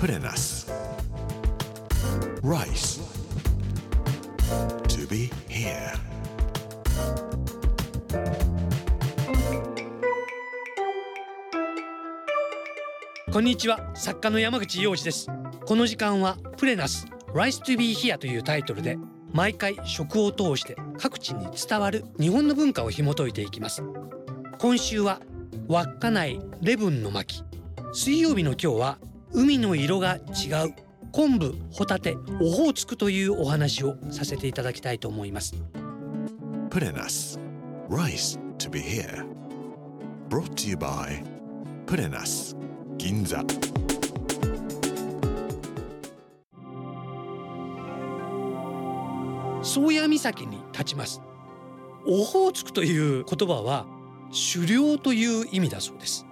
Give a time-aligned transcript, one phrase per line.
[0.00, 0.66] Put in us.
[2.42, 3.02] Rice.
[4.88, 5.92] To be here.
[13.30, 15.28] こんにちは作家の山口洋二です
[15.66, 18.96] この時間はプレナス Rice to be here というタイトルで
[19.34, 23.82] 毎回食を通して各地に伝わる日本の文化を紐解いていきます
[24.58, 25.20] 今週は
[25.68, 27.44] 稚内レブンの巻
[27.92, 28.98] 水曜日の今日は
[29.32, 30.74] 海の色が違う
[31.12, 35.54] 昆布ホタテオホーツクというお話をさせていただきたいと思います
[37.04, 37.38] us.
[37.88, 39.26] Rice to be here.
[40.28, 41.24] Brought to you by
[41.86, 42.56] Put in us.
[42.96, 43.42] 銀座
[49.62, 51.20] 宗谷岬に立ちます
[52.06, 53.86] オホーツクという言葉は
[54.54, 56.26] 狩猟という意味だそうです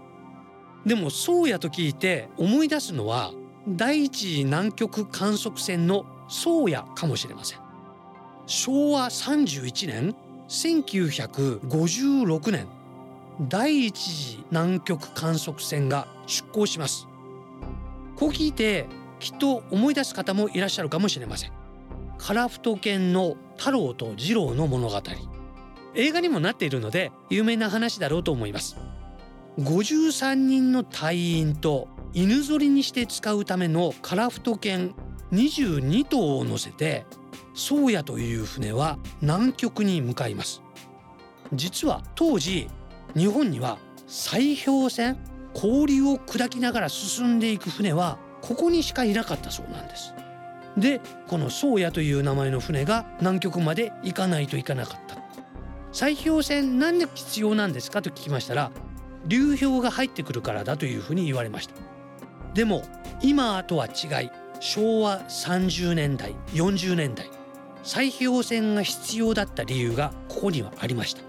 [0.86, 3.32] でも宗谷と聞いて思い出すのは
[3.68, 7.58] 第一次南極観測船の宗谷かもしれません。
[8.46, 10.14] 昭和31年
[10.48, 12.66] 1956年
[13.48, 17.06] 第一次南極観測船が出港します。
[18.16, 18.86] こう聞いて
[19.20, 21.52] きっと思い出す方もいらっしゃるかもしれません。
[22.16, 25.02] カラフト犬の太郎と次郎の物語。
[25.94, 28.76] 映画にもなっているので有名な話だろうと思います。
[29.58, 34.94] 53人の隊員と犬ぞりにして使うためのカラフト犬
[35.32, 37.04] 22頭を乗せて
[37.54, 40.62] 宗谷という船は南極に向かいます。
[41.52, 42.68] 実は当時
[43.16, 45.16] 日本には砕氷船
[45.54, 50.14] 氷を砕きながら進んでいく船はここにしかいなかったそうなんです。
[50.76, 55.16] でこの宗谷という名前の船が南極まで行かないといかなかった。
[55.92, 58.70] 砕氷船なんで必要なんですかと聞きましたら
[59.26, 61.74] 流氷が入ってくるからだというふうに言われました。
[62.54, 62.82] でも
[63.22, 64.30] 今とは違い
[64.60, 67.30] 昭和30年代40年代
[67.84, 71.22] 砕氷船が必要だった理由がここにはありました。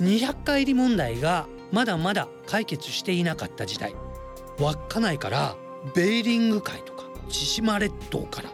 [0.00, 3.94] 200回入り問題がまだまだ解決していなかった時代
[4.58, 5.56] 稚内から
[5.94, 8.50] ベーリング海とか千島列島から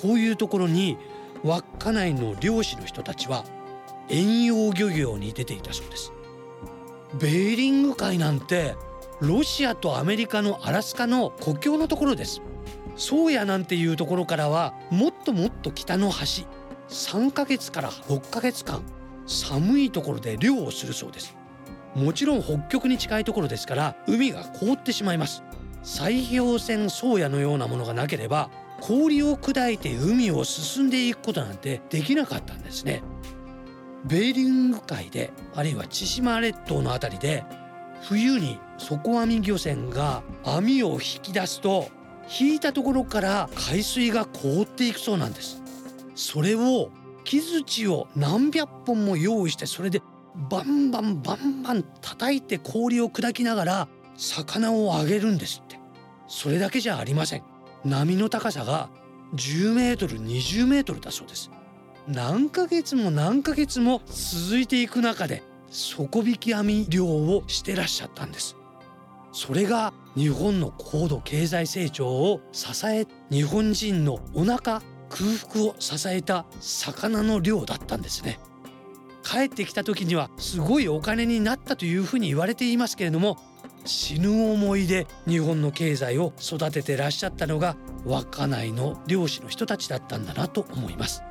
[0.00, 0.96] こういうところに
[1.42, 3.44] 稚内の漁師の人たちは
[4.08, 6.13] 遠洋漁業に出ていたそうです。
[7.18, 8.76] ベーリング海なんて
[9.20, 12.42] ロシアとアメリカのアラスカの国境のところです。
[12.96, 16.46] 宗谷なんていうところからはもっともっと北の端。
[16.88, 18.82] 3ヶ月から6ヶ月間。
[19.26, 21.36] 寒いところで漁をするそうです。
[21.94, 25.42] もちろん北極に近いところですから海が凍ってしまいます。
[25.84, 33.02] 砕氷船宗谷のようなものがなければ氷を砕いて海を進んでいくことなんてできなかったんですね。
[34.04, 37.44] ベーリング海であるいは千島列島のあたりで
[38.02, 41.88] 冬に底網漁船が網を引き出すと
[42.38, 45.62] 引いたところから海水が凍っていくそうなんです。
[46.14, 46.90] それを
[47.24, 50.02] 木槌を何百本も用意してそれで
[50.50, 55.78] バンバンバンバン叩いて氷を砕きながら魚をあげるんですって。
[56.28, 57.42] それだけじゃありません。
[57.84, 58.90] 波の高さが
[59.34, 61.50] 10メートル20メートルだそうです。
[62.06, 68.56] 何ヶ月も何ヶ月も続いていく中で底引き網漁をしてらっしゃったんです。
[69.32, 78.38] それが日本の高度経済成長を支え日本人のお腹空腹を支えた魚の漁だったんですね。
[79.24, 83.38] 帰ってきた時にはすごいお金になったというふうに言われていますけれども
[83.86, 91.22] 死ぬ思いで日本の経済を育ててらっしゃったのが稚内の漁師の人たちだったんだなと思います。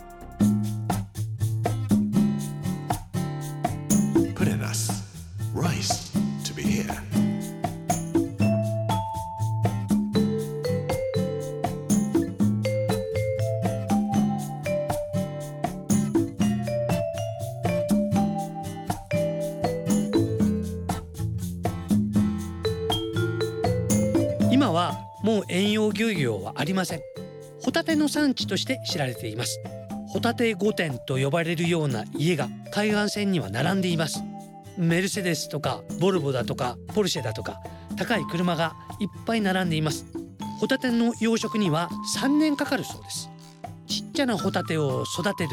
[25.53, 27.01] 遠洋漁業はありません。
[27.61, 29.61] ホタテの産地として知られています。
[30.07, 34.23] ホタテ御殿と呼ばれるような家が海岸線には並んでいます。
[34.79, 37.61] メルセデスとかボルボだとかポルシェだとか
[37.97, 40.07] 高い車がいっぱい並んでいます。
[40.59, 43.29] ホタテの養殖には3年かかるそうです。
[43.85, 45.51] ちっちゃなホタテを育てる。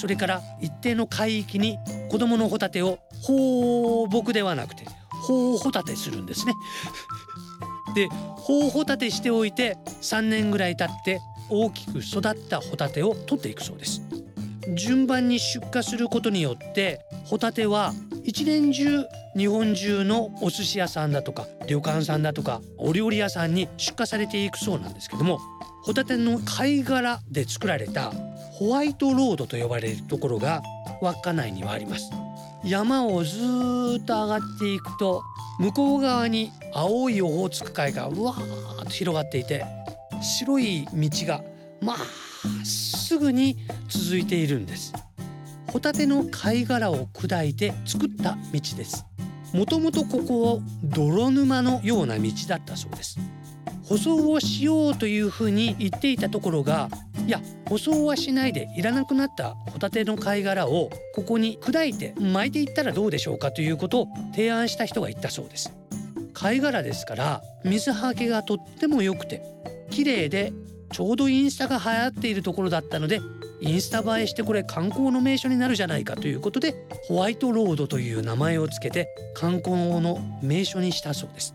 [0.00, 1.76] それから一定の海域に
[2.08, 6.54] 子供のホタテを放牧ではなくて放ホタテするんですね。
[7.94, 8.08] で
[8.50, 14.02] 放ホタテしておいて3年ぐらい経って大きく育ったホタテを取っていくそうです。
[14.74, 17.92] 順番に出荷することによってホタテは
[18.24, 19.04] 一年中
[19.36, 25.38] 日本中のお寿司屋さんだとか旅館さんだとかお料理屋さんに出荷されていくそうなんですけども
[25.84, 28.10] ホタテの貝殻で作られた
[28.52, 30.60] ホワイトロードと呼ばれるところが
[31.00, 32.10] 稚内にはあります。
[32.64, 33.38] 山をず
[34.00, 35.22] っと上がっていくと
[35.60, 39.66] 向こう側に青いオホーツク海がうわーっと広がっていて
[40.22, 41.44] 白い道が
[41.82, 41.98] まっ
[42.64, 44.94] すぐに続いているんです。
[45.70, 49.04] ホタテの貝殻を砕いて作った道です。
[49.52, 53.18] もともとここを泥沼のような道だったそうです。
[53.84, 56.88] 舗装をしようというふうに言っていたところが
[57.30, 65.72] いや舗装はしないでいらなくなったホタテの貝殻をここに砕いて巻いていったらどうでしょうかということを提案した人がいたそうです。
[66.34, 69.44] 貝殻ですから水はけがとっても良くて
[69.90, 70.52] 綺麗で
[70.90, 73.20] ちょうどインスタが流行っているところだったので
[73.60, 76.74] インスタ映えしてこれ観光の名所になるじゃないかということで
[77.06, 81.54] ホワイトロードという名前をつけて観光の名所にしたそうです。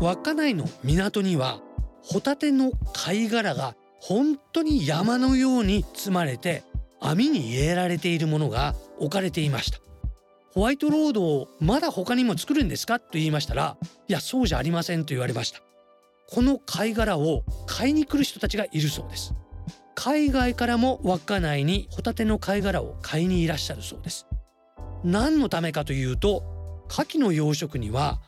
[0.00, 1.60] 稚内の港には
[2.02, 6.62] ホタテの貝殻が本当に山のように積まれて
[7.00, 9.78] 網に入れられているものが置かれていました。
[10.54, 13.76] ホワイトロードをまだ他にも作るんですかと言いましたら
[14.08, 15.60] いやそうじゃありませんと言われました。
[16.30, 19.34] この貝殻を買いに来る人たちがいるそうです。
[19.96, 24.26] 海外からも稚内にホタテの貝殻を買いにいらっしゃるそうです。
[25.02, 28.20] 何のためかというと牡蠣の養殖には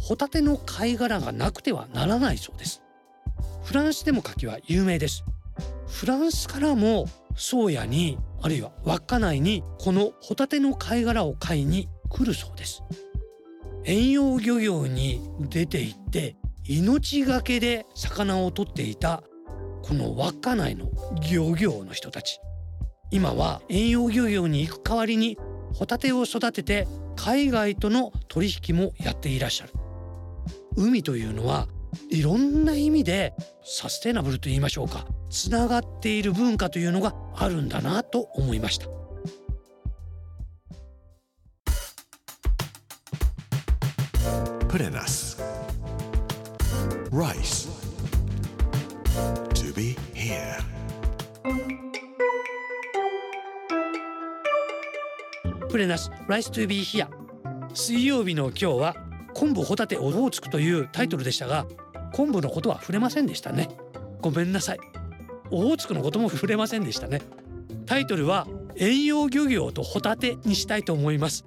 [0.00, 2.82] ホタテの貝殻がなくてはならないそうです。
[3.64, 5.24] フランスでも牡蠣は有名です。
[5.88, 12.82] フランスからも宗谷にあるいは稚内にこのホタテの貝殻を買いに来るそうです。
[13.84, 19.22] 遠洋漁業に出て行って命がけで魚を取っていた
[19.82, 20.88] この稚内の
[21.30, 22.40] 漁業の人たち。
[23.10, 25.38] 今は遠洋漁業に行く代わりに
[25.74, 29.72] ホタテを育てて海外との取引もやっていらっしゃる
[30.76, 31.66] 海というのは
[32.10, 33.34] いろんな意味で
[33.64, 38.86] サステナブルと言いましょうかつながっている文化というのがあるんだなと思いました
[44.68, 45.40] Purenas.
[47.10, 47.68] Rice.
[49.54, 50.75] To be here.
[55.68, 57.08] プレナス Rice to be here
[57.74, 58.96] 水曜日の今日は
[59.34, 61.66] 昆布ホタテオホーツクというタイトルでしたが
[62.12, 63.68] 昆布のことは触れませんでしたね。
[64.22, 64.78] ごめんなさい。
[65.50, 67.20] オホーツクのことも触れませんでしたね。
[67.84, 68.46] タイトルは
[68.76, 71.44] 遠洋漁業とホタテにしたいと思います。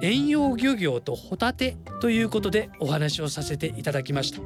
[0.00, 4.40] 遠洋漁業とホタテということでお話をさせていただきました。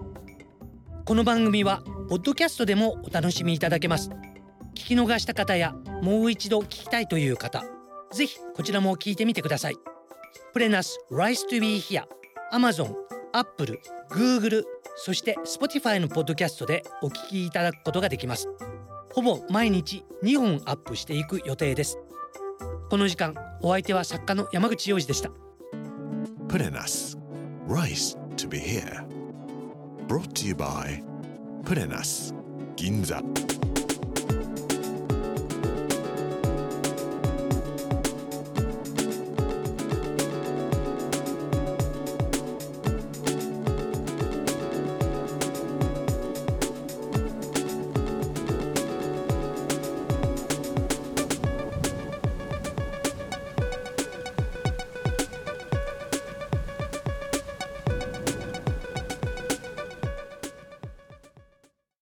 [1.05, 4.11] この番組はポッドキャストでもお楽しみいただけます。
[4.75, 7.63] 聞き逃した方やもう一度聞きたいという方
[8.13, 9.77] ぜひこちらも聞いてみてください。
[10.53, 12.05] プレナス Rise to be here
[12.53, 12.95] Amazon
[13.33, 13.81] Apple
[14.11, 14.65] Google
[14.97, 18.49] そして Spotify のポッドキャストでお聞きいただくことができます。
[19.15, 21.99] ほぼ毎日2本アップしていく予定です。
[22.91, 25.31] この時間お相手は作家の山口洋二でした。
[26.49, 27.19] プレナス
[27.67, 29.07] Rise to be here。